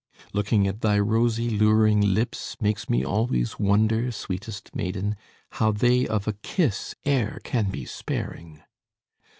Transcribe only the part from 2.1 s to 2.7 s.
lips